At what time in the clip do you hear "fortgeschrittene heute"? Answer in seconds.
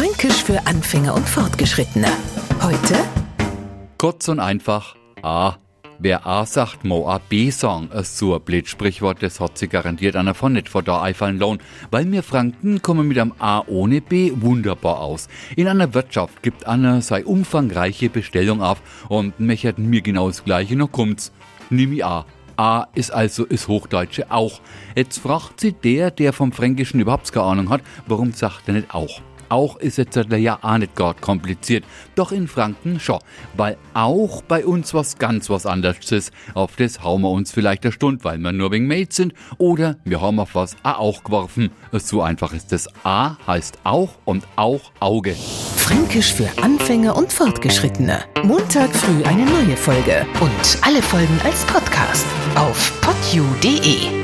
1.28-2.94